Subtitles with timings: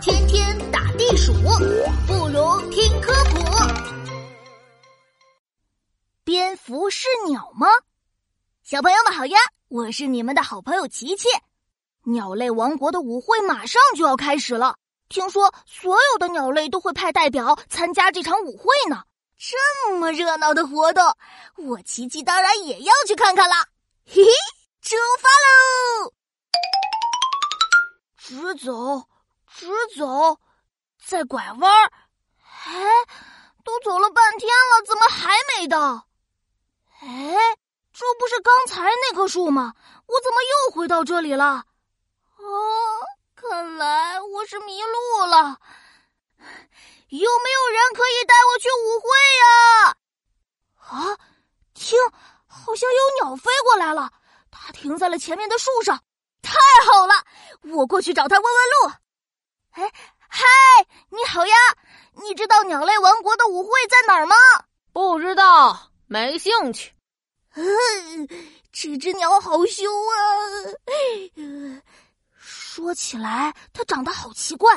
[0.00, 1.32] 天天打地鼠，
[2.06, 3.38] 不如听科普。
[6.24, 7.68] 蝙蝠是鸟吗？
[8.64, 9.38] 小朋友们好呀，
[9.68, 11.28] 我是你们的好朋友琪琪。
[12.04, 14.76] 鸟类王国的舞会马上就要开始了，
[15.08, 19.04] 听说所有的鸟类都会派代表参加这场舞会呢。
[19.38, 21.04] 这么热闹的活动，
[21.56, 23.64] 我琪琪当然也要去看看啦！
[24.06, 24.30] 嘿嘿，
[24.80, 26.12] 出发喽！
[28.18, 29.06] 直走，
[29.58, 29.66] 直
[29.96, 30.38] 走，
[31.02, 31.90] 再拐弯儿。
[32.66, 32.84] 哎，
[33.64, 36.06] 都走了半天了，怎么还没到？
[37.00, 37.56] 哎，
[37.90, 39.72] 这不是刚才那棵树吗？
[40.04, 41.64] 我怎么又回到这里了？
[42.36, 43.00] 哦，
[43.34, 45.58] 看来我是迷路了。
[47.08, 49.08] 有没有人可以带我去舞会
[49.40, 49.96] 呀？
[50.76, 51.18] 啊，
[51.72, 51.98] 听，
[52.46, 54.10] 好像有鸟飞过来了，
[54.50, 56.04] 它停在了前面的树上。
[56.42, 57.14] 太好了，
[57.74, 58.96] 我过去找它问问路。
[59.76, 59.92] 哎，
[60.26, 60.42] 嗨，
[61.10, 61.54] 你好呀，
[62.14, 64.34] 你知道鸟类王国的舞会在哪儿吗？
[64.90, 66.94] 不知道，没兴趣。
[67.56, 68.26] 嗯，
[68.72, 70.16] 这只鸟好凶啊！
[72.38, 74.74] 说起来，它长得好奇怪，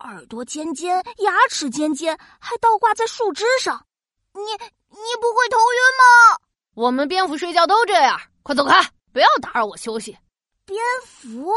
[0.00, 3.86] 耳朵尖尖，牙齿尖尖，还倒挂在树枝上。
[4.34, 6.38] 你你不会头晕吗？
[6.74, 8.20] 我们蝙蝠睡觉都这样。
[8.42, 10.18] 快走开，不要打扰我休息。
[10.66, 11.50] 蝙蝠，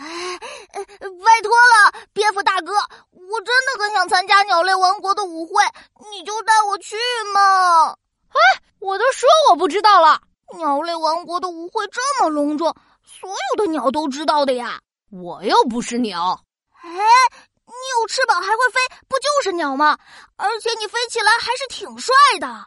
[0.00, 0.38] 哎，
[0.78, 5.62] 拜托了，蝙蝠大哥，我真的很想参加鸟类王国的舞会，
[6.10, 6.96] 你就带我去
[7.34, 7.90] 嘛！
[8.30, 8.38] 哎，
[8.78, 10.18] 我都说我不知道了。
[10.56, 14.80] 鸟类王国的舞会这么隆重，所有的鸟都知道的呀。
[15.10, 16.40] 我又不是鸟。
[16.82, 19.98] 哎，你有翅膀还会飞，不就是鸟吗？
[20.36, 22.66] 而且你飞起来还是挺帅的。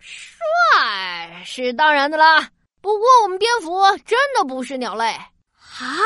[0.00, 2.48] 帅是当然的啦。
[2.80, 5.98] 不过，我们蝙蝠真的不是鸟类啊！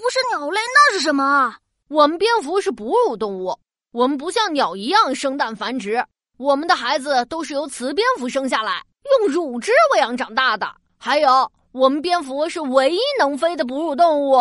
[0.00, 1.54] 不是鸟类，那是什么？
[1.88, 3.54] 我们蝙蝠是哺乳动物，
[3.92, 6.02] 我们不像鸟一样生蛋繁殖，
[6.38, 10.66] 我们的孩子都是由雌蝙蝠生下来，用乳汁喂养长大的。
[10.96, 14.38] 还有，我们蝙蝠是唯一能飞的哺乳动物。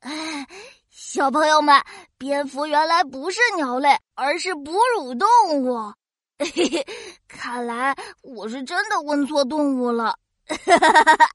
[0.00, 0.46] 哎，
[0.90, 1.82] 小朋友们，
[2.18, 5.26] 蝙蝠原来不是鸟类，而是哺乳动
[5.62, 5.94] 物。
[6.38, 6.86] 嘿嘿，
[7.26, 10.14] 看来我是真的问错动物了。
[10.46, 11.30] 哈哈哈哈